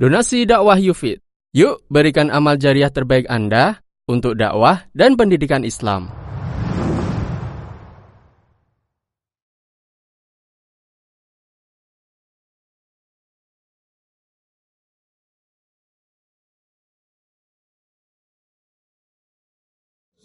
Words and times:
Donasi 0.00 0.48
dakwah 0.48 0.80
Yufid. 0.80 1.20
Yuk 1.52 1.84
berikan 1.92 2.32
amal 2.32 2.56
jariah 2.56 2.88
terbaik 2.88 3.28
Anda 3.28 3.84
untuk 4.08 4.38
dakwah 4.38 4.88
dan 4.96 5.18
pendidikan 5.18 5.66
Islam. 5.66 6.20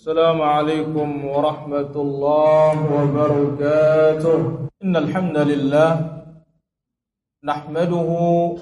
السلام 0.05 0.37
عليكم 0.37 1.09
ورحمة 1.25 1.93
الله 2.05 2.73
وبركاته 2.93 4.37
إن 4.85 4.93
الحمد 4.93 5.37
لله 5.37 5.91
نحمده 7.45 8.09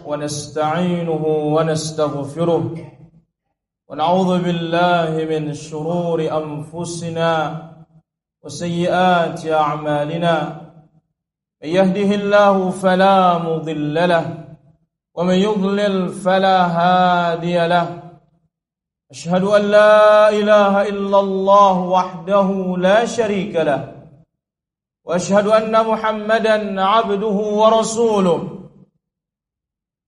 ونستعينه 0.05 1.25
ونستغفره 1.55 2.63
ونعوذ 3.87 4.31
بالله 4.43 5.11
من 5.31 5.53
شرور 5.53 6.19
أنفسنا 6.21 7.33
وسيئات 8.43 9.47
أعمالنا. 9.47 10.35
من 11.63 11.69
يهده 11.69 12.09
الله 12.15 12.69
فلا 12.69 13.37
مضل 13.37 14.09
له 14.09 14.25
ومن 15.15 15.35
يضلل 15.35 16.09
فلا 16.09 16.57
هادي 16.79 17.67
له. 17.67 17.87
أشهد 19.11 19.43
أن 19.43 19.61
لا 19.61 20.29
إله 20.29 20.89
إلا 20.89 21.19
الله 21.19 21.79
وحده 21.79 22.75
لا 22.77 23.05
شريك 23.05 23.55
له 23.55 23.81
وأشهد 25.05 25.47
أن 25.47 25.85
محمدا 25.85 26.81
عبده 26.81 27.37
ورسوله. 27.61 28.62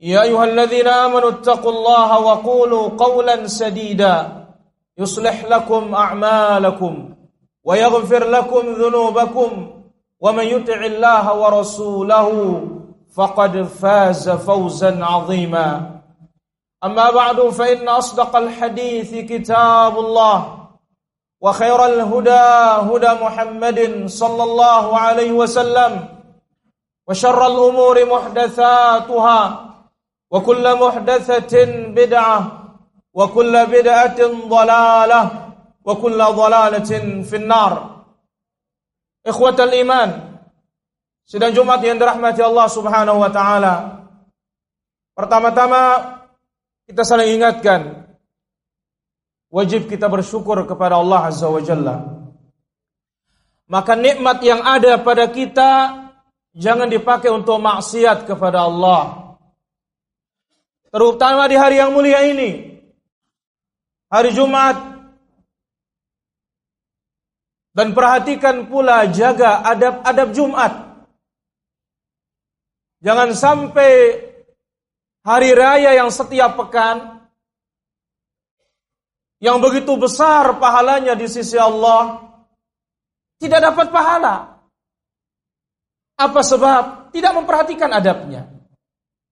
يا 0.00 0.22
أيها 0.22 0.44
الذين 0.44 0.88
آمنوا 0.88 1.30
اتقوا 1.30 1.72
الله 1.72 2.20
وقولوا 2.20 2.88
قولا 2.88 3.46
سديدا. 3.46 4.46
يصلح 4.98 5.44
لكم 5.44 5.94
أعمالكم 5.94 7.14
ويغفر 7.64 8.24
لكم 8.24 8.72
ذنوبكم. 8.72 9.70
ومن 10.20 10.44
يطع 10.44 10.84
الله 10.84 11.34
ورسوله 11.38 12.60
فقد 13.16 13.62
فاز 13.62 14.30
فوزا 14.30 15.04
عظيما. 15.04 15.90
أما 16.84 17.10
بعد 17.10 17.40
فإن 17.40 17.88
أصدق 17.88 18.36
الحديث 18.36 19.14
كتاب 19.14 19.98
الله 19.98 20.58
وخير 21.40 21.86
الهدى 21.86 22.46
هدى 22.90 23.24
محمد 23.24 24.06
صلى 24.06 24.42
الله 24.42 24.98
عليه 24.98 25.32
وسلم 25.32 26.08
وشر 27.08 27.46
الأمور 27.46 28.04
محدثاتها 28.04 29.64
وكل 30.33 30.65
محدثة 30.79 31.53
بدعة 31.93 32.39
وكل 33.13 33.53
بدعة 33.65 34.19
ضلالة 34.49 35.21
وكل 35.85 36.19
ضلالة 36.23 36.91
في 37.23 37.35
النار 37.35 37.71
إخوة 39.27 39.57
الإيمان 39.63 40.33
Sidang 41.23 41.55
Jumat 41.55 41.79
yang 41.79 41.95
dirahmati 41.95 42.43
Allah 42.43 42.67
Subhanahu 42.67 43.23
wa 43.23 43.31
taala. 43.31 43.75
Pertama-tama 45.15 45.81
kita 46.83 47.07
saling 47.07 47.39
ingatkan 47.39 48.11
wajib 49.47 49.87
kita 49.87 50.11
bersyukur 50.11 50.67
kepada 50.67 50.99
Allah 50.99 51.31
Azza 51.31 51.47
wa 51.47 51.63
Jalla. 51.63 51.95
Maka 53.71 53.95
nikmat 53.95 54.43
yang 54.43 54.67
ada 54.67 54.99
pada 54.99 55.31
kita 55.31 55.71
jangan 56.51 56.91
dipakai 56.91 57.31
untuk 57.31 57.55
maksiat 57.55 58.27
kepada 58.27 58.67
Allah. 58.67 59.26
Terutama 60.88 61.44
di 61.48 61.56
hari 61.56 61.76
yang 61.80 61.92
mulia 61.92 62.24
ini. 62.24 62.80
Hari 64.08 64.30
Jumat. 64.32 64.76
Dan 67.76 67.94
perhatikan 67.94 68.66
pula 68.66 69.06
jaga 69.12 69.62
adab-adab 69.62 70.28
Jumat. 70.34 70.72
Jangan 72.98 73.30
sampai 73.30 74.18
hari 75.22 75.54
raya 75.54 75.94
yang 75.94 76.10
setiap 76.10 76.58
pekan 76.58 77.18
yang 79.38 79.62
begitu 79.62 79.94
besar 79.94 80.58
pahalanya 80.58 81.14
di 81.14 81.30
sisi 81.30 81.54
Allah 81.54 82.26
tidak 83.38 83.70
dapat 83.70 83.86
pahala. 83.94 84.58
Apa 86.18 86.42
sebab? 86.42 87.14
Tidak 87.14 87.32
memperhatikan 87.38 87.94
adabnya. 87.94 88.57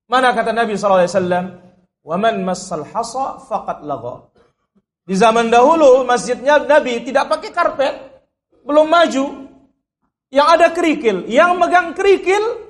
Mana 0.07 0.31
kata 0.35 0.55
Nabi 0.55 0.79
SAW? 0.79 1.67
Waman 2.07 2.47
masal 2.47 2.87
hasa 2.87 3.43
faqat 3.51 3.83
laga. 3.83 4.31
Di 5.07 5.15
zaman 5.19 5.51
dahulu 5.51 6.07
masjidnya 6.07 6.63
Nabi 6.63 7.03
tidak 7.03 7.31
pakai 7.31 7.51
karpet, 7.51 7.95
belum 8.63 8.87
maju. 8.87 9.25
Yang 10.31 10.49
ada 10.59 10.67
kerikil, 10.75 11.17
yang 11.31 11.55
megang 11.59 11.95
kerikil 11.95 12.67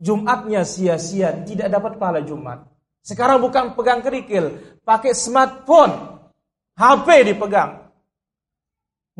Jumatnya 0.00 0.64
sia-sia, 0.64 1.44
tidak 1.44 1.68
dapat 1.68 2.00
pahala 2.00 2.24
Jumat. 2.24 2.64
Sekarang 3.04 3.44
bukan 3.44 3.76
pegang 3.76 4.00
kerikil, 4.00 4.56
pakai 4.80 5.12
smartphone, 5.12 5.92
HP 6.72 7.28
dipegang. 7.28 7.84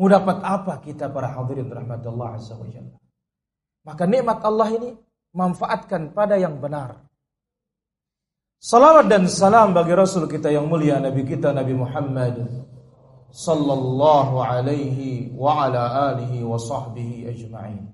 Mau 0.01 0.09
dapat 0.09 0.41
apa 0.41 0.81
kita 0.81 1.13
para 1.13 1.29
hadirin 1.29 1.69
rahmat 1.69 2.01
Allah 2.01 2.33
Azza 2.33 2.57
wa 2.57 2.65
Jalla. 2.65 2.97
Maka 3.85 4.09
nikmat 4.09 4.41
Allah 4.41 4.67
ini 4.73 4.89
manfaatkan 5.31 6.11
pada 6.11 6.35
yang 6.35 6.59
benar. 6.59 7.07
Salawat 8.61 9.09
dan 9.09 9.25
salam 9.25 9.73
bagi 9.73 9.95
Rasul 9.97 10.29
kita 10.29 10.53
yang 10.53 10.69
mulia 10.69 11.01
Nabi 11.01 11.25
kita 11.25 11.49
Nabi 11.49 11.73
Muhammad 11.73 12.45
sallallahu 13.33 14.37
alaihi 14.37 15.33
wa 15.33 15.65
ala 15.65 16.13
alihi 16.13 16.45
wa 16.45 16.61
sahbihi 16.61 17.25
ajma'in. 17.31 17.89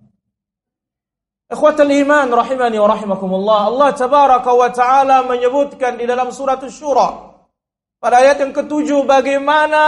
Ikhwatal 1.48 1.88
iman 1.88 2.28
rahimani 2.28 2.76
wa 2.84 2.88
rahimakumullah. 2.92 3.60
Allah 3.72 3.90
tabaraka 3.96 4.52
wa 4.52 4.68
taala 4.68 5.24
menyebutkan 5.24 5.96
di 5.96 6.04
dalam 6.04 6.36
surat 6.36 6.60
Asy-Syura 6.60 7.40
pada 8.04 8.20
ayat 8.20 8.44
yang 8.44 8.52
ketujuh 8.52 9.08
bagaimana 9.08 9.84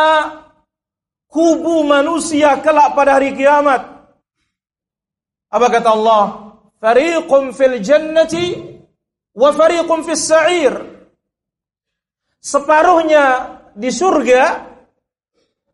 kubu 1.27 1.83
manusia 1.83 2.55
kelak 2.63 2.95
pada 2.95 3.19
hari 3.19 3.35
kiamat. 3.35 3.83
Apa 5.51 5.67
kata 5.67 5.91
Allah? 5.91 6.48
Fariqum 6.79 7.51
fil 7.51 7.83
jannati 7.83 8.55
wa 9.35 9.51
fariqum 9.51 10.07
fis 10.07 10.23
sa'ir. 10.23 10.73
Separuhnya 12.39 13.23
di 13.75 13.91
surga, 13.91 14.43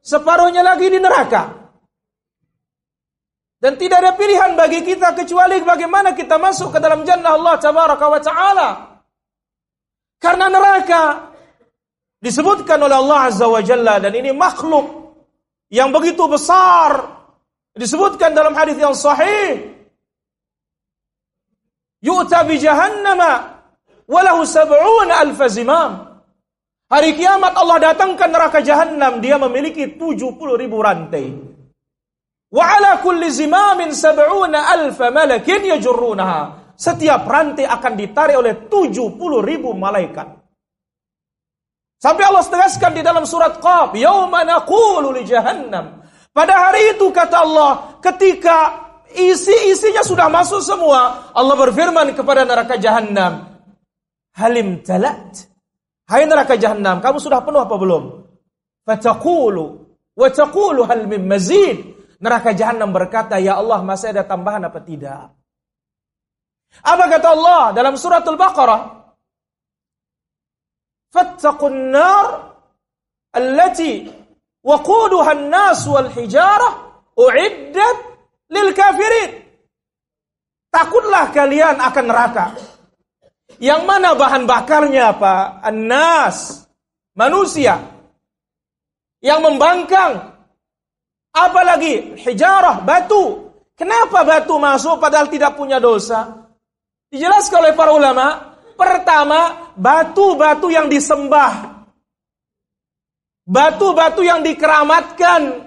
separuhnya 0.02 0.66
lagi 0.66 0.90
di 0.90 0.98
neraka. 0.98 1.66
Dan 3.62 3.78
tidak 3.82 4.02
ada 4.02 4.14
pilihan 4.18 4.58
bagi 4.58 4.82
kita 4.82 5.14
kecuali 5.14 5.62
bagaimana 5.62 6.14
kita 6.18 6.38
masuk 6.42 6.74
ke 6.74 6.80
dalam 6.82 7.06
jannah 7.06 7.38
Allah 7.38 7.56
tabaraka 7.58 8.06
wa 8.10 8.22
taala. 8.22 8.70
Karena 10.22 10.50
neraka 10.50 11.34
disebutkan 12.22 12.82
oleh 12.82 12.97
Allah 12.97 13.29
azza 13.29 13.46
wa 13.46 13.62
jalla 13.62 14.02
dan 14.02 14.14
ini 14.14 14.34
makhluk 14.34 15.14
yang 15.70 15.94
begitu 15.94 16.26
besar 16.26 17.14
disebutkan 17.78 18.34
dalam 18.34 18.58
hadis 18.58 18.78
yang 18.78 18.94
sahih. 18.97 19.75
Yu'ta 22.05 22.46
bi 22.46 22.61
jahannama 22.61 23.31
walahu 24.05 24.46
sab'una 24.46 25.25
alf 25.25 25.41
zimam. 25.49 26.22
Hari 26.85 27.17
kiamat 27.17 27.57
Allah 27.57 27.81
datangkan 27.81 28.29
neraka 28.29 28.61
jahanam 28.61 29.17
dia 29.17 29.41
memiliki 29.41 29.97
70 29.97 30.37
ribu 30.61 30.78
rantai. 30.85 31.34
Wa 32.53 32.78
ala 32.78 33.02
kulli 33.02 33.34
zimamin 33.34 33.90
sab'una 33.90 34.69
alfa 34.69 35.09
malakin 35.09 35.66
yajurrunaha. 35.73 36.78
Setiap 36.78 37.25
rantai 37.25 37.66
akan 37.66 37.93
ditarik 37.97 38.37
oleh 38.37 38.69
70 38.69 39.17
ribu 39.41 39.73
malaikat. 39.73 40.46
Sampai 41.97 42.28
Allah 42.28 42.46
tegaskan 42.46 42.93
di 42.93 43.02
dalam 43.02 43.25
surat 43.25 43.57
Qaf, 43.57 43.97
"Yauma 43.97 44.46
naqulu 44.46 45.09
li 45.09 45.25
jahannam." 45.25 46.05
Pada 46.35 46.69
hari 46.69 46.93
itu 46.93 47.09
kata 47.09 47.41
Allah, 47.41 47.97
ketika 48.03 48.84
isi-isinya 49.16 50.03
sudah 50.03 50.28
masuk 50.28 50.59
semua, 50.59 51.32
Allah 51.32 51.56
berfirman 51.56 52.12
kepada 52.12 52.44
neraka 52.44 52.76
jahanam, 52.76 53.64
halim 54.35 54.84
talat. 54.84 55.47
Hai 56.06 56.28
neraka 56.29 56.53
jahanam, 56.53 57.02
kamu 57.02 57.17
sudah 57.17 57.41
penuh 57.41 57.66
apa 57.66 57.76
belum? 57.79 58.03
Fataqulu 58.85 59.66
wa 60.14 60.28
taqulu 60.29 60.85
hal 60.85 61.09
min 61.09 61.26
mazid. 61.26 61.97
Neraka 62.22 62.53
jahanam 62.53 62.94
berkata, 62.94 63.41
"Ya 63.41 63.58
Allah, 63.58 63.82
masih 63.82 64.14
ada 64.14 64.23
tambahan 64.23 64.64
apa 64.70 64.79
tidak?" 64.85 65.34
Apa 66.84 67.06
kata 67.08 67.28
Allah 67.32 67.64
dalam 67.72 67.96
suratul 67.96 68.38
Baqarah? 68.40 68.82
Fattaqun 71.12 71.96
nar 71.96 72.28
allati 73.32 74.03
waquduha 74.59 75.32
an-nas 75.32 75.88
wal 75.88 76.12
hijarah 76.12 76.73
uiddat 77.16 78.15
lil 78.50 78.70
kafirin. 78.74 79.32
Takutlah 80.70 81.32
kalian 81.32 81.80
akan 81.80 82.06
neraka. 82.06 82.46
Yang 83.64 83.82
mana 83.88 84.12
bahan 84.12 84.44
bakarnya 84.44 85.16
apa? 85.16 85.64
An-nas, 85.64 86.68
manusia. 87.16 87.80
Yang 89.24 89.40
membangkang. 89.47 90.36
Apalagi 91.32 92.20
hijarah, 92.20 92.84
batu. 92.84 93.56
Kenapa 93.76 94.24
batu 94.24 94.56
masuk 94.59 95.00
padahal 95.00 95.28
tidak 95.32 95.56
punya 95.56 95.80
dosa? 95.80 96.48
Dijelaskan 97.12 97.59
oleh 97.64 97.76
para 97.76 97.91
ulama, 97.96 98.56
pertama, 98.76 99.72
batu-batu 99.76 100.68
yang 100.72 100.91
disembah. 100.91 101.84
Batu-batu 103.48 104.26
yang 104.26 104.44
dikeramatkan 104.44 105.65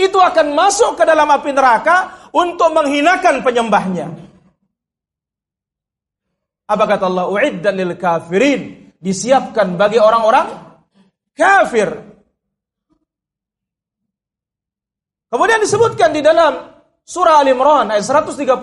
itu 0.00 0.16
akan 0.16 0.56
masuk 0.56 0.96
ke 0.96 1.04
dalam 1.04 1.28
api 1.28 1.50
neraka 1.52 2.28
untuk 2.32 2.72
menghinakan 2.72 3.44
penyembahnya. 3.44 4.06
Apa 6.70 6.84
kata 6.86 7.10
Allah? 7.10 7.26
Uiddan 7.28 7.74
lil 7.74 7.98
kafirin. 7.98 8.94
Disiapkan 9.00 9.80
bagi 9.80 9.96
orang-orang 9.96 10.46
kafir. 11.32 11.88
Kemudian 15.30 15.62
disebutkan 15.62 16.10
di 16.12 16.20
dalam 16.20 16.68
surah 17.02 17.40
Al-Imran 17.42 17.90
ayat 17.90 18.04
131. 18.04 18.60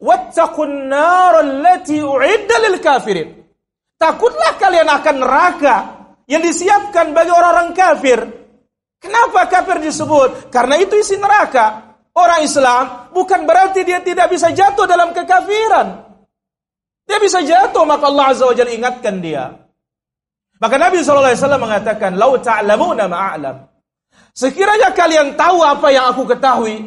Wattaqun 0.00 0.70
nar 0.90 1.44
allati 1.44 2.00
uidda 2.02 2.56
lil 2.66 2.78
kafirin. 2.82 3.30
Takutlah 4.00 4.58
kalian 4.58 4.88
akan 4.90 5.16
neraka 5.22 5.76
yang 6.26 6.42
disiapkan 6.42 7.14
bagi 7.14 7.30
orang-orang 7.30 7.70
kafir. 7.70 8.41
Kenapa 9.02 9.50
kafir 9.50 9.82
disebut? 9.82 10.54
Karena 10.54 10.78
itu 10.78 10.94
isi 10.94 11.18
neraka. 11.18 11.98
Orang 12.14 12.46
Islam 12.46 13.10
bukan 13.10 13.42
berarti 13.42 13.82
dia 13.82 13.98
tidak 13.98 14.30
bisa 14.30 14.54
jatuh 14.54 14.86
dalam 14.86 15.10
kekafiran. 15.10 16.06
Dia 17.02 17.18
bisa 17.18 17.42
jatuh 17.42 17.82
maka 17.82 18.06
Allah 18.06 18.30
Azza 18.30 18.46
wa 18.46 18.54
Jalla 18.54 18.70
ingatkan 18.70 19.18
dia. 19.18 19.50
Maka 20.62 20.78
Nabi 20.78 21.02
SAW 21.02 21.34
mengatakan, 21.58 22.14
Lau 22.14 22.38
ta'lamuna 22.38 23.10
ma'a'lam. 23.10 23.56
Sekiranya 24.30 24.94
kalian 24.94 25.34
tahu 25.34 25.58
apa 25.66 25.90
yang 25.90 26.06
aku 26.14 26.22
ketahui, 26.30 26.86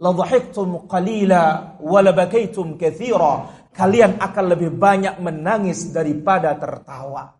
la 0.00 0.10
dhahiktum 0.16 0.88
qalila 0.88 1.76
wa 1.76 2.00
la 2.00 2.16
bakaitum 2.16 2.80
kathira. 2.80 3.60
Kalian 3.70 4.16
akan 4.18 4.44
lebih 4.56 4.72
banyak 4.72 5.20
menangis 5.20 5.92
daripada 5.92 6.56
tertawa. 6.56 7.39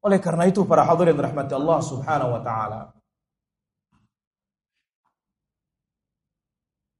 Oleh 0.00 0.18
karena 0.18 0.48
itu 0.48 0.64
para 0.64 0.88
hadirin 0.88 1.16
rahmati 1.16 1.52
Allah 1.52 1.78
Subhanahu 1.84 2.30
wa 2.32 2.40
taala. 2.40 2.80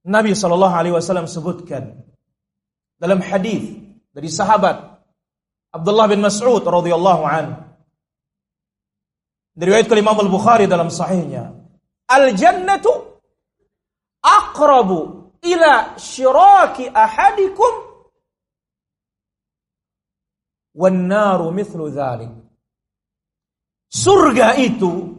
Nabi 0.05 0.33
sallallahu 0.33 0.75
alaihi 0.75 0.95
wasallam 0.97 1.29
sebutkan 1.29 2.01
dalam 2.97 3.21
hadis 3.21 3.77
dari 4.09 4.29
sahabat 4.29 4.81
Abdullah 5.73 6.09
bin 6.09 6.25
Mas'ud 6.25 6.65
radhiyallahu 6.65 7.23
an 7.25 7.77
diriwayatkan 9.53 9.97
Imam 10.01 10.17
Al-Bukhari 10.17 10.65
dalam 10.65 10.89
sahihnya. 10.89 11.53
Al 12.09 12.33
jannatu 12.33 13.21
aqrabu 14.25 15.31
ila 15.41 15.97
syiraki 16.01 16.89
ahadikum 16.89 17.73
wan 20.73 20.97
naru 21.05 21.53
mithlu 21.53 21.93
dhalik 21.93 22.40
surga 24.01 24.57
itu 24.57 25.13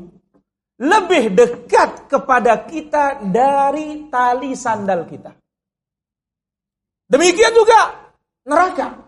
lebih 0.83 1.31
dekat 1.31 2.11
kepada 2.11 2.67
kita 2.67 3.23
dari 3.23 4.11
tali 4.11 4.59
sandal 4.59 5.07
kita. 5.07 5.31
Demikian 7.07 7.55
juga 7.55 8.11
neraka 8.43 8.99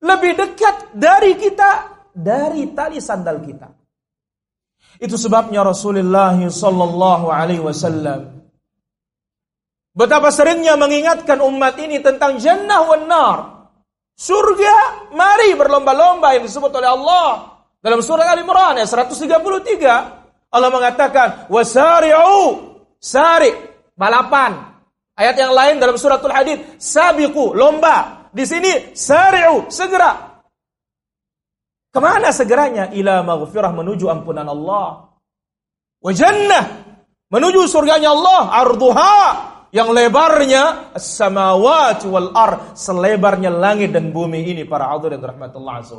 lebih 0.00 0.32
dekat 0.32 0.96
dari 0.96 1.36
kita 1.36 1.70
dari 2.16 2.72
tali 2.72 2.96
sandal 3.04 3.36
kita. 3.44 3.68
Itu 4.96 5.20
sebabnya 5.20 5.60
Rasulullah 5.60 6.32
sallallahu 6.36 7.28
alaihi 7.28 7.60
wasallam 7.60 8.40
betapa 9.92 10.32
seringnya 10.32 10.80
mengingatkan 10.80 11.36
umat 11.44 11.76
ini 11.76 12.00
tentang 12.00 12.40
jannah 12.40 12.80
wan 12.88 13.04
nar. 13.04 13.38
Surga, 14.20 15.08
mari 15.16 15.56
berlomba-lomba 15.56 16.36
yang 16.36 16.44
disebut 16.44 16.68
oleh 16.76 16.92
Allah 16.92 17.49
dalam 17.80 18.04
surah 18.04 18.28
Al-Imran 18.36 18.76
ayat 18.76 18.88
133 18.92 20.52
Allah 20.52 20.70
mengatakan 20.70 21.48
wasari'u 21.48 22.40
sari 23.00 23.50
balapan. 23.96 24.68
Ayat 25.16 25.36
yang 25.36 25.52
lain 25.52 25.76
dalam 25.80 25.96
suratul 26.00 26.32
Hadid 26.32 26.80
sabiqu 26.80 27.56
lomba. 27.56 28.28
Di 28.32 28.44
sini 28.44 28.92
sari'u 28.96 29.68
segera. 29.72 30.40
Ke 31.90 31.98
mana 31.98 32.30
segeranya? 32.30 32.94
Ila 32.94 33.22
maghfirah 33.26 33.74
menuju 33.74 34.06
ampunan 34.06 34.46
Allah. 34.46 35.10
Wa 36.00 36.12
jannah 36.14 36.64
menuju 37.28 37.66
surganya 37.66 38.10
Allah 38.14 38.42
arduha 38.64 39.16
yang 39.70 39.94
lebarnya 39.94 40.94
as-samawati 40.98 42.06
wal 42.10 42.34
ar 42.34 42.74
selebarnya 42.74 43.54
langit 43.54 43.94
dan 43.94 44.10
bumi 44.10 44.50
ini 44.50 44.62
para 44.66 44.90
hadirin 44.90 45.22
rahmatullah 45.22 45.74
azza. 45.78 45.94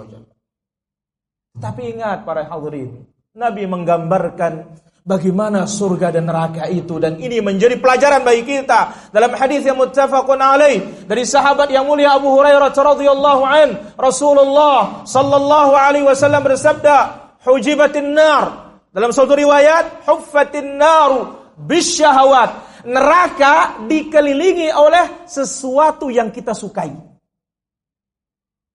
Tapi 1.57 1.91
ingat 1.91 2.23
para 2.23 2.47
hadirin, 2.47 3.03
Nabi 3.35 3.67
menggambarkan 3.67 4.81
bagaimana 5.01 5.65
surga 5.65 6.13
dan 6.13 6.29
neraka 6.29 6.69
itu 6.69 7.01
dan 7.01 7.17
ini 7.17 7.41
menjadi 7.41 7.75
pelajaran 7.81 8.21
bagi 8.23 8.47
kita. 8.47 9.11
Dalam 9.11 9.33
hadis 9.35 9.65
yang 9.65 9.75
muttafaqun 9.75 10.39
alaih 10.39 11.05
dari 11.09 11.27
sahabat 11.27 11.67
yang 11.73 11.89
mulia 11.89 12.15
Abu 12.15 12.31
Hurairah 12.31 12.71
radhiyallahu 12.71 13.43
an 13.43 13.67
Rasulullah 13.97 15.03
sallallahu 15.03 15.73
alaihi 15.75 16.07
wasallam 16.07 16.45
bersabda 16.45 16.97
hujibatin 17.43 18.13
nar. 18.15 18.71
Dalam 18.91 19.15
suatu 19.15 19.35
riwayat 19.35 20.07
huffatin 20.07 20.79
naru 20.79 21.35
bisyahawat. 21.55 22.71
Neraka 22.81 23.85
dikelilingi 23.85 24.73
oleh 24.73 25.29
sesuatu 25.29 26.09
yang 26.09 26.33
kita 26.33 26.49
sukai. 26.57 26.89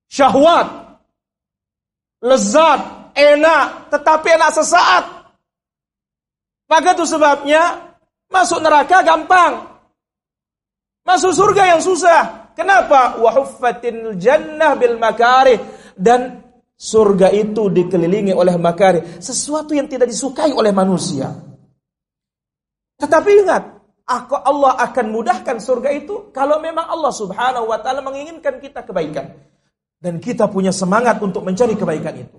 Syahwat 0.07 0.86
lezat, 2.27 3.15
enak, 3.15 3.95
tetapi 3.95 4.27
enak 4.35 4.51
sesaat. 4.51 5.05
Maka 6.67 6.99
itu 6.99 7.07
sebabnya 7.07 7.95
masuk 8.27 8.59
neraka 8.59 9.07
gampang. 9.07 9.79
Masuk 11.07 11.31
surga 11.31 11.79
yang 11.79 11.81
susah. 11.81 12.51
Kenapa? 12.59 13.23
Wahuffatin 13.23 14.19
jannah 14.19 14.75
bil 14.75 14.99
makarih. 14.99 15.63
Dan 15.95 16.43
surga 16.75 17.31
itu 17.31 17.71
dikelilingi 17.71 18.35
oleh 18.35 18.59
makarih. 18.59 19.23
Sesuatu 19.23 19.71
yang 19.71 19.87
tidak 19.87 20.11
disukai 20.11 20.51
oleh 20.51 20.75
manusia. 20.75 21.31
Tetapi 22.99 23.31
ingat, 23.47 23.63
Allah 24.43 24.73
akan 24.83 25.07
mudahkan 25.15 25.63
surga 25.63 25.95
itu 25.95 26.35
kalau 26.35 26.59
memang 26.59 26.91
Allah 26.91 27.15
subhanahu 27.15 27.71
wa 27.71 27.79
ta'ala 27.79 28.03
menginginkan 28.03 28.59
kita 28.59 28.83
kebaikan. 28.83 29.39
Dan 29.97 30.21
kita 30.21 30.47
punya 30.53 30.71
semangat 30.71 31.19
untuk 31.25 31.43
mencari 31.43 31.73
kebaikan 31.73 32.15
itu. 32.21 32.39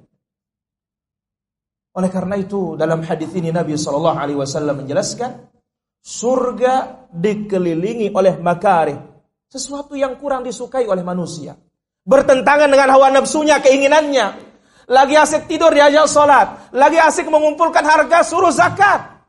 Oleh 1.98 2.14
karena 2.14 2.38
itu 2.38 2.78
dalam 2.78 3.02
hadis 3.02 3.34
ini 3.34 3.50
Nabi 3.50 3.74
Shallallahu 3.74 4.18
Alaihi 4.22 4.38
Wasallam 4.38 4.86
menjelaskan 4.86 5.50
surga 5.98 7.10
dikelilingi 7.10 8.14
oleh 8.14 8.38
makarih 8.38 9.02
sesuatu 9.50 9.98
yang 9.98 10.14
kurang 10.22 10.46
disukai 10.46 10.86
oleh 10.86 11.02
manusia. 11.02 11.58
Bertentangan 12.06 12.70
dengan 12.70 12.94
hawa 12.94 13.10
nafsunya 13.12 13.58
keinginannya. 13.60 14.46
Lagi 14.88 15.20
asik 15.20 15.52
tidur 15.52 15.76
diajak 15.76 16.08
sholat 16.08 16.72
lagi 16.72 16.96
asik 16.96 17.28
mengumpulkan 17.28 17.84
harga 17.84 18.24
suruh 18.24 18.54
zakat. 18.54 19.28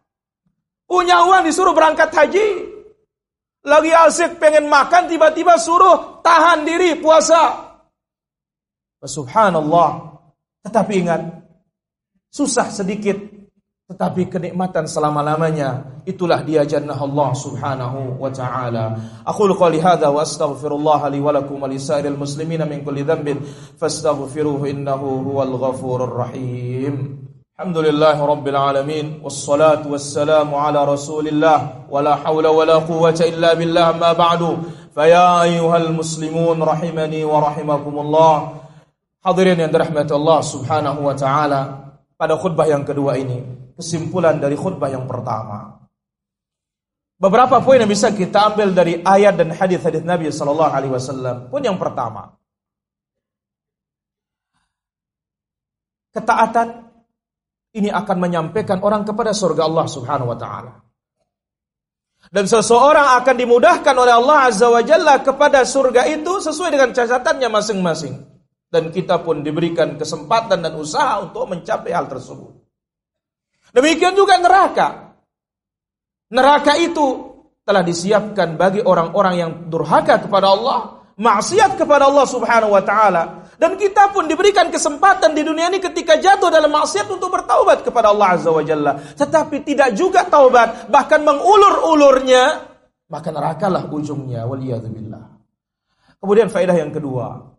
Punya 0.86 1.24
uang 1.24 1.48
disuruh 1.48 1.72
berangkat 1.74 2.12
haji. 2.14 2.46
Lagi 3.64 3.90
asik 3.90 4.38
pengen 4.38 4.70
makan 4.70 5.10
tiba-tiba 5.10 5.56
suruh 5.58 6.20
tahan 6.22 6.62
diri 6.62 7.00
puasa 7.00 7.67
Subhanallah. 9.04 10.18
Tetapi 10.66 10.92
ingat, 10.98 11.22
susah 12.32 12.68
sedikit 12.70 13.38
tetapi 13.88 14.28
kenikmatan 14.28 14.84
selama-lamanya 14.84 16.04
itulah 16.04 16.44
dia 16.44 16.60
jannah 16.68 17.00
Allah 17.00 17.32
Subhanahu 17.32 18.20
wa 18.20 18.28
taala. 18.28 19.00
Aku 19.24 19.48
qouli 19.56 19.80
hadza 19.80 20.12
wa 20.12 20.20
astaghfirullah 20.20 21.08
li 21.08 21.16
wa 21.24 21.32
lakum 21.32 21.64
lisairil 21.64 22.20
muslimina 22.20 22.68
min 22.68 22.84
kulli 22.84 23.00
dhanbin 23.00 23.40
fastaghfiruhu 23.80 24.68
innahu 24.68 25.32
huwal 25.32 25.56
ghafurur 25.56 26.20
rahim. 26.20 27.24
Alhamdulillahi 27.56 28.20
rabbil 28.20 28.60
alamin 28.60 29.24
wassalatu 29.24 29.96
wassalamu 29.96 30.60
ala 30.60 30.84
rasulillah 30.84 31.88
wa 31.88 32.04
la 32.04 32.20
hawla 32.20 32.52
wa 32.52 32.84
quwwata 32.84 33.24
illa 33.24 33.56
billah 33.56 33.96
ma 33.96 34.12
ba'du. 34.12 34.68
Faya 34.92 35.48
ayyuhal 35.48 35.96
muslimun 35.96 36.60
rahimani 36.60 37.24
wa 37.24 37.40
rahimakumullah. 37.40 38.67
Hadirin 39.28 39.60
yang 39.60 39.68
dirahmati 39.68 40.08
Allah 40.16 40.40
Subhanahu 40.40 41.04
wa 41.04 41.12
taala, 41.12 41.60
pada 42.16 42.32
khutbah 42.40 42.64
yang 42.64 42.80
kedua 42.80 43.20
ini 43.20 43.44
kesimpulan 43.76 44.40
dari 44.40 44.56
khutbah 44.56 44.88
yang 44.88 45.04
pertama. 45.04 45.84
Beberapa 47.20 47.60
poin 47.60 47.76
yang 47.76 47.90
bisa 47.90 48.08
kita 48.08 48.48
ambil 48.48 48.72
dari 48.72 49.04
ayat 49.04 49.36
dan 49.36 49.52
hadis-hadis 49.52 50.00
Nabi 50.00 50.32
Sallallahu 50.32 50.72
Alaihi 50.72 50.92
Wasallam. 50.96 51.52
Poin 51.52 51.60
yang 51.60 51.76
pertama, 51.76 52.40
ketaatan 56.16 56.88
ini 57.76 57.92
akan 57.92 58.16
menyampaikan 58.16 58.80
orang 58.80 59.04
kepada 59.04 59.36
surga 59.36 59.68
Allah 59.68 59.86
Subhanahu 59.92 60.32
Wa 60.32 60.38
Taala. 60.40 60.72
Dan 62.32 62.48
seseorang 62.48 63.18
akan 63.20 63.34
dimudahkan 63.36 63.94
oleh 63.94 64.14
Allah 64.14 64.48
Azza 64.48 64.72
wa 64.72 64.80
Jalla 64.80 65.20
kepada 65.20 65.68
surga 65.68 66.08
itu 66.12 66.32
sesuai 66.40 66.70
dengan 66.72 66.90
catatannya 66.96 67.48
masing-masing. 67.52 68.14
Dan 68.68 68.92
kita 68.92 69.24
pun 69.24 69.40
diberikan 69.40 69.96
kesempatan 69.96 70.60
dan 70.60 70.76
usaha 70.76 71.24
untuk 71.24 71.48
mencapai 71.48 71.88
hal 71.88 72.04
tersebut. 72.04 72.52
Demikian 73.72 74.12
juga 74.12 74.36
neraka. 74.36 75.16
Neraka 76.28 76.76
itu 76.76 77.32
telah 77.64 77.80
disiapkan 77.80 78.56
bagi 78.60 78.84
orang-orang 78.84 79.34
yang 79.36 79.50
durhaka 79.72 80.20
kepada 80.20 80.52
Allah, 80.52 81.04
maksiat 81.16 81.80
kepada 81.80 82.08
Allah 82.08 82.24
Subhanahu 82.28 82.76
wa 82.76 82.84
taala. 82.84 83.48
Dan 83.58 83.74
kita 83.74 84.14
pun 84.14 84.30
diberikan 84.30 84.70
kesempatan 84.70 85.34
di 85.34 85.42
dunia 85.42 85.66
ini 85.72 85.82
ketika 85.82 86.14
jatuh 86.20 86.46
dalam 86.46 86.70
maksiat 86.70 87.10
untuk 87.10 87.32
bertaubat 87.32 87.82
kepada 87.82 88.14
Allah 88.14 88.38
Azza 88.38 88.54
wa 88.54 88.62
Jalla. 88.62 88.92
Tetapi 89.18 89.66
tidak 89.66 89.98
juga 89.98 90.22
taubat, 90.28 90.86
bahkan 90.86 91.26
mengulur-ulurnya, 91.26 92.70
maka 93.10 93.28
nerakalah 93.34 93.88
ujungnya. 93.90 94.46
Waliyadzubillah. 94.46 95.24
Kemudian 96.22 96.48
faedah 96.52 96.76
yang 96.76 96.94
kedua. 96.94 97.57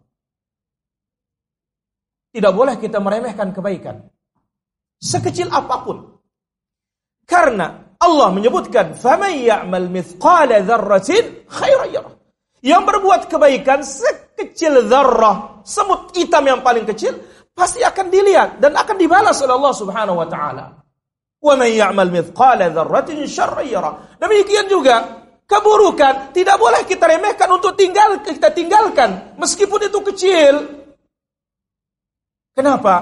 Tidak 2.34 2.50
boleh 2.50 2.74
kita 2.82 2.98
meremehkan 2.98 3.54
kebaikan. 3.54 4.02
Sekecil 4.98 5.46
apapun. 5.54 6.18
Karena 7.24 7.94
Allah 8.00 8.28
menyebutkan, 8.34 8.98
فَمَنْ 8.98 9.32
يَعْمَلْ 9.46 9.84
مِثْقَالَ 9.88 10.50
ذَرَّةٍ 10.66 11.10
خَيْرًا 11.48 11.86
يَرَهُ 11.94 12.12
Yang 12.64 12.82
berbuat 12.84 13.22
kebaikan 13.28 13.84
sekecil 13.84 14.88
zarrah, 14.88 15.60
semut 15.64 16.12
hitam 16.16 16.44
yang 16.44 16.60
paling 16.60 16.84
kecil, 16.84 17.16
pasti 17.54 17.80
akan 17.86 18.10
dilihat 18.10 18.58
dan 18.58 18.74
akan 18.74 18.96
dibalas 18.98 19.38
oleh 19.40 19.54
Allah 19.54 19.74
Subhanahu 19.76 20.18
wa 20.20 20.28
taala. 20.28 20.64
وَمَنْ 21.44 21.70
يَعْمَلْ 21.76 22.08
مِثْقَالَ 22.08 22.60
ذَرَّةٍ 22.72 23.10
شَرًّا 23.28 23.62
يَرَهُ 23.62 24.20
Demikian 24.20 24.66
juga 24.68 25.24
keburukan 25.44 26.32
tidak 26.32 26.56
boleh 26.56 26.82
kita 26.88 27.04
remehkan 27.04 27.48
untuk 27.52 27.76
tinggal 27.76 28.20
kita 28.24 28.48
tinggalkan 28.50 29.36
meskipun 29.36 29.80
itu 29.86 30.00
kecil. 30.12 30.54
Kenapa? 32.59 32.95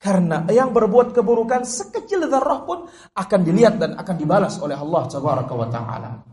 Karena 0.00 0.48
yang 0.48 0.72
berbuat 0.72 1.12
keburukan 1.12 1.60
sekecil 1.68 2.24
zarrah 2.24 2.64
pun 2.64 2.88
akan 3.12 3.40
dilihat 3.44 3.76
dan 3.76 4.00
akan 4.00 4.16
dibalas 4.16 4.56
oleh 4.64 4.72
Allah 4.72 5.04
wa 5.04 5.68
taala. 5.68 6.24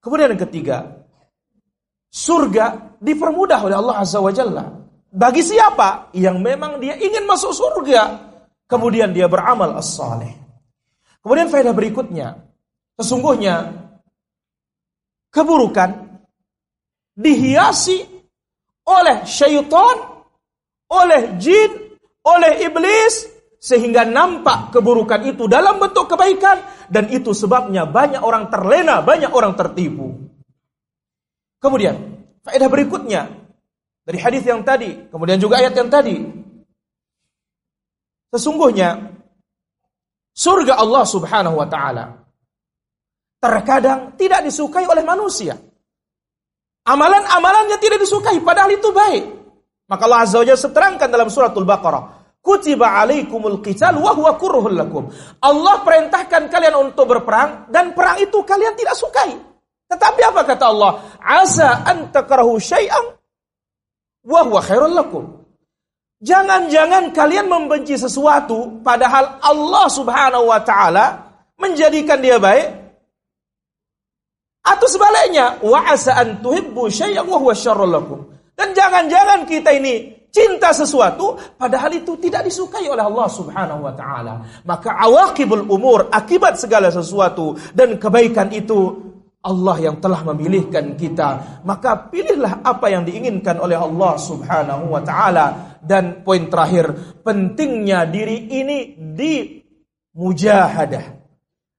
Kemudian 0.00 0.32
yang 0.32 0.42
ketiga, 0.48 1.04
surga 2.08 2.96
dipermudah 3.04 3.60
oleh 3.68 3.76
Allah 3.76 4.00
Azza 4.00 4.16
wa 4.24 4.32
Jalla. 4.32 4.64
Bagi 5.12 5.44
siapa 5.44 6.08
yang 6.16 6.40
memang 6.40 6.80
dia 6.80 6.96
ingin 6.96 7.28
masuk 7.28 7.52
surga, 7.52 8.16
kemudian 8.64 9.12
dia 9.12 9.28
beramal 9.28 9.76
as-saleh. 9.76 10.32
Kemudian 11.20 11.52
faedah 11.52 11.76
berikutnya, 11.76 12.48
sesungguhnya 12.96 13.76
keburukan 15.28 16.20
dihiasi 17.12 18.08
oleh 18.88 19.20
syaitan, 19.28 20.24
oleh 20.88 21.36
jin, 21.36 21.85
oleh 22.26 22.66
iblis 22.66 23.30
sehingga 23.56 24.02
nampak 24.02 24.74
keburukan 24.74 25.22
itu 25.26 25.46
dalam 25.46 25.78
bentuk 25.78 26.10
kebaikan 26.10 26.60
dan 26.90 27.08
itu 27.08 27.30
sebabnya 27.32 27.86
banyak 27.86 28.20
orang 28.20 28.50
terlena, 28.50 29.00
banyak 29.00 29.30
orang 29.30 29.54
tertipu. 29.54 30.12
Kemudian, 31.62 31.96
faedah 32.44 32.68
berikutnya 32.68 33.26
dari 34.06 34.18
hadis 34.22 34.46
yang 34.46 34.62
tadi, 34.62 35.10
kemudian 35.10 35.38
juga 35.38 35.58
ayat 35.58 35.74
yang 35.74 35.90
tadi. 35.90 36.14
Sesungguhnya 38.30 39.16
surga 40.36 40.78
Allah 40.78 41.04
Subhanahu 41.08 41.56
wa 41.56 41.66
taala 41.66 42.26
terkadang 43.40 44.14
tidak 44.14 44.44
disukai 44.44 44.84
oleh 44.84 45.02
manusia. 45.02 45.56
Amalan-amalannya 46.86 47.82
tidak 47.82 47.98
disukai 47.98 48.38
padahal 48.44 48.70
itu 48.70 48.94
baik. 48.94 49.24
Maka 49.86 50.02
Allah 50.06 50.22
Azza 50.22 50.38
wa 50.42 50.46
Jalla 50.46 50.58
seterangkan 50.58 51.08
dalam 51.10 51.30
suratul 51.30 51.66
Baqarah, 51.66 52.15
Kutiba 52.46 53.02
alaikumul 53.02 53.58
qital 53.58 53.98
wa 53.98 54.14
huwa 54.14 54.38
kurhul 54.38 54.70
lakum. 54.70 55.10
Allah 55.42 55.82
perintahkan 55.82 56.46
kalian 56.46 56.78
untuk 56.78 57.10
berperang 57.10 57.66
dan 57.74 57.90
perang 57.90 58.22
itu 58.22 58.38
kalian 58.46 58.78
tidak 58.78 58.94
sukai. 58.94 59.34
Tetapi 59.90 60.20
apa 60.30 60.46
kata 60.46 60.70
Allah? 60.70 61.02
Asa 61.18 61.82
an 61.82 62.14
takrahu 62.14 62.54
syai'an 62.62 63.18
wa 64.22 64.40
huwa 64.46 64.62
khairul 64.62 64.94
lakum. 64.94 65.24
Jangan-jangan 66.22 67.10
kalian 67.10 67.50
membenci 67.50 67.98
sesuatu 67.98 68.78
padahal 68.78 69.42
Allah 69.42 69.86
Subhanahu 69.90 70.46
wa 70.46 70.62
taala 70.62 71.26
menjadikan 71.58 72.22
dia 72.22 72.38
baik. 72.38 72.86
Atau 74.66 74.86
sebaliknya, 74.86 75.58
wa 75.66 75.82
asa 75.82 76.14
an 76.14 76.38
tuhibbu 76.38 76.86
syai'an 76.94 77.26
wa 77.26 77.42
huwa 77.42 77.58
syarrul 77.58 77.90
lakum. 77.90 78.22
Dan 78.54 78.70
jangan-jangan 78.70 79.50
kita 79.50 79.74
ini 79.74 80.15
cinta 80.36 80.76
sesuatu 80.76 81.40
padahal 81.56 81.96
itu 81.96 82.20
tidak 82.20 82.44
disukai 82.44 82.84
oleh 82.84 83.00
Allah 83.00 83.28
Subhanahu 83.32 83.80
wa 83.88 83.94
taala. 83.96 84.34
Maka 84.68 84.92
awakibul 85.00 85.64
umur, 85.72 86.12
akibat 86.12 86.60
segala 86.60 86.92
sesuatu 86.92 87.56
dan 87.72 87.96
kebaikan 87.96 88.52
itu 88.52 89.00
Allah 89.40 89.76
yang 89.80 89.96
telah 89.96 90.20
memilihkan 90.28 90.92
kita. 91.00 91.62
Maka 91.64 92.12
pilihlah 92.12 92.60
apa 92.60 92.92
yang 92.92 93.08
diinginkan 93.08 93.56
oleh 93.56 93.80
Allah 93.80 94.20
Subhanahu 94.20 94.92
wa 94.92 95.00
taala 95.00 95.78
dan 95.80 96.20
poin 96.20 96.52
terakhir, 96.52 97.16
pentingnya 97.24 98.04
diri 98.04 98.52
ini 98.52 98.92
di 99.16 99.64
mujahadah 100.12 101.25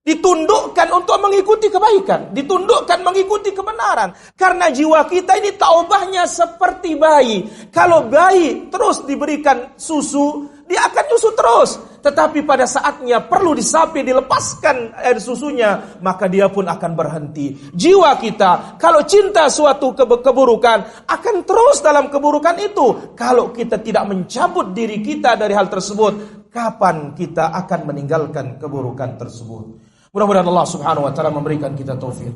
Ditundukkan 0.08 0.88
untuk 0.96 1.20
mengikuti 1.20 1.68
kebaikan. 1.68 2.32
Ditundukkan 2.32 3.04
mengikuti 3.04 3.52
kebenaran. 3.52 4.16
Karena 4.40 4.72
jiwa 4.72 5.04
kita 5.04 5.36
ini 5.36 5.60
taubahnya 5.60 6.24
seperti 6.24 6.96
bayi. 6.96 7.44
Kalau 7.76 8.08
bayi 8.08 8.72
terus 8.72 9.04
diberikan 9.04 9.76
susu, 9.76 10.48
dia 10.64 10.88
akan 10.88 11.04
nyusu 11.12 11.30
terus. 11.36 11.72
Tetapi 12.08 12.48
pada 12.48 12.64
saatnya 12.64 13.20
perlu 13.20 13.52
disapi, 13.52 14.00
dilepaskan 14.00 14.96
air 14.96 15.20
susunya, 15.20 16.00
maka 16.00 16.32
dia 16.32 16.48
pun 16.48 16.64
akan 16.64 16.92
berhenti. 16.96 17.76
Jiwa 17.76 18.16
kita, 18.16 18.80
kalau 18.80 19.04
cinta 19.04 19.52
suatu 19.52 19.92
keburukan, 19.96 21.04
akan 21.04 21.36
terus 21.44 21.84
dalam 21.84 22.08
keburukan 22.08 22.56
itu. 22.64 23.12
Kalau 23.12 23.52
kita 23.52 23.84
tidak 23.84 24.08
mencabut 24.08 24.72
diri 24.72 25.04
kita 25.04 25.36
dari 25.36 25.52
hal 25.52 25.68
tersebut, 25.68 26.48
kapan 26.48 27.12
kita 27.12 27.52
akan 27.52 27.92
meninggalkan 27.92 28.56
keburukan 28.56 29.20
tersebut? 29.20 29.87
Mudah-mudahan 30.12 30.48
Allah 30.48 30.68
Subhanahu 30.68 31.04
wa 31.08 31.12
taala 31.12 31.32
memberikan 31.32 31.76
kita 31.76 32.00
taufik. 32.00 32.32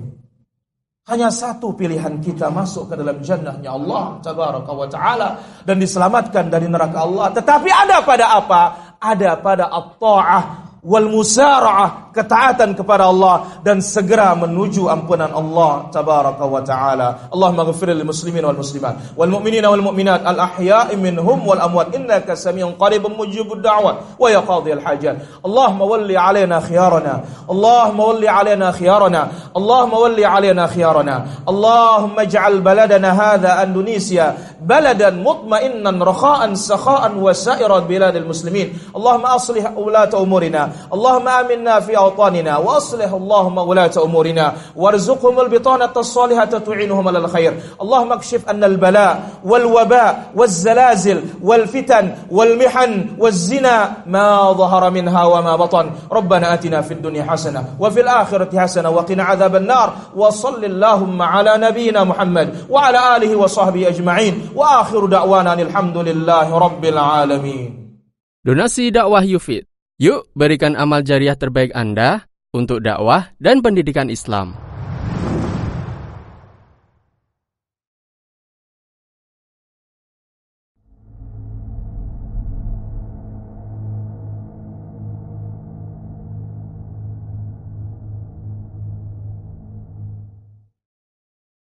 Hanya 1.09 1.33
satu 1.33 1.73
pilihan 1.73 2.21
kita 2.21 2.53
masuk 2.53 2.93
ke 2.93 2.93
dalam 2.93 3.19
jannahnya 3.25 3.73
Allah 3.73 4.21
tabaraka 4.21 4.71
wa 4.71 4.87
taala 4.87 5.29
dan 5.65 5.81
diselamatkan 5.81 6.47
dari 6.47 6.69
neraka 6.69 7.01
Allah. 7.01 7.33
Tetapi 7.33 7.69
ada 7.73 7.97
pada 8.05 8.25
apa? 8.37 8.61
Ada 9.01 9.33
pada 9.41 9.65
at-ta'ah 9.73 10.43
wal 10.85 11.09
musara'ah 11.09 12.10
ketaatan 12.11 12.75
kepada 12.75 13.07
Allah 13.07 13.59
dan 13.63 13.79
segera 13.79 14.35
menuju 14.35 14.87
ampunan 14.91 15.31
Allah 15.31 15.87
tabaraka 15.91 16.43
wa 16.45 16.61
taala. 16.61 17.07
Allahumma 17.31 17.67
ghfir 17.71 17.95
lil 17.95 18.05
muslimin 18.05 18.43
wal 18.45 18.59
muslimat 18.59 19.15
wal 19.15 19.31
mu'minina 19.31 19.71
wal 19.71 19.83
mu'minat 19.91 20.21
al 20.27 20.39
ahya'i 20.39 20.99
minhum 20.99 21.43
wal 21.47 21.59
amwat 21.59 21.95
innaka 21.95 22.35
samiun 22.35 22.75
qaribun 22.75 23.15
mujibud 23.15 23.63
da'wat 23.63 24.19
wa 24.19 24.27
ya 24.27 24.43
qadhiyal 24.43 24.83
hajat. 24.83 25.15
Allahumma 25.41 25.83
walli 25.87 26.15
alaina 26.15 26.59
khiyarana. 26.59 27.47
Allahumma 27.47 28.03
walli 28.11 28.27
alaina 28.27 28.69
khiyarana. 28.75 29.21
Allahumma 29.55 29.97
walli 30.03 30.23
alaina 30.27 30.67
khiyarana. 30.67 31.15
Allahumma 31.47 32.27
ij'al 32.27 32.59
baladana 32.61 33.09
hadha 33.15 33.63
Indonesia 33.63 34.35
baladan 34.61 35.25
mutma'innan 35.25 35.97
rakha'an 35.97 36.53
sakha'an 36.53 37.17
wa 37.17 37.33
sa'irat 37.33 37.89
biladil 37.89 38.27
muslimin. 38.29 38.77
Allahumma 38.93 39.39
aslih 39.39 39.65
ulata 39.73 40.21
umurina. 40.21 40.69
Allahumma 40.93 41.41
aminna 41.41 41.81
fi 41.81 41.97
أوطاننا 42.01 42.57
وأصلح 42.57 43.13
اللهم 43.13 43.57
ولاة 43.57 43.95
أمورنا 44.05 44.53
وارزقهم 44.75 45.39
البطانة 45.39 45.93
الصالحة 45.97 46.45
تعينهم 46.45 47.07
على 47.07 47.17
الخير. 47.17 47.53
اللهم 47.81 48.11
اكشف 48.11 48.49
أن 48.49 48.63
البلاء 48.63 49.29
والوباء 49.45 50.31
والزلازل 50.35 51.23
والفتن 51.41 52.15
والمحن 52.31 52.91
والزنا 53.17 53.91
ما 54.05 54.51
ظهر 54.51 54.89
منها 54.89 55.23
وما 55.25 55.55
بطن. 55.55 55.85
ربنا 56.11 56.53
آتنا 56.53 56.81
في 56.81 56.93
الدنيا 56.93 57.23
حسنة 57.23 57.65
وفي 57.79 58.01
الآخرة 58.01 58.59
حسنة 58.59 58.89
وقنا 58.89 59.23
عذاب 59.23 59.55
النار. 59.55 59.93
وصل 60.15 60.65
اللهم 60.65 61.21
على 61.21 61.57
نبينا 61.57 62.03
محمد 62.03 62.65
وعلى 62.69 63.17
آله 63.17 63.35
وصحبه 63.35 63.87
أجمعين. 63.87 64.49
وآخر 64.55 65.05
دعوانا 65.05 65.53
الحمد 65.53 65.97
لله 65.97 66.57
رب 66.57 66.85
العالمين. 66.85 67.81
Donasi 68.41 68.89
dakwah 68.91 69.21
يفيد 69.21 69.70
Yuk 70.01 70.33
berikan 70.33 70.73
amal 70.73 71.05
jariah 71.05 71.37
terbaik 71.37 71.77
Anda 71.77 72.25
untuk 72.57 72.81
dakwah 72.81 73.37
dan 73.37 73.61
pendidikan 73.61 74.09
Islam. 74.09 74.57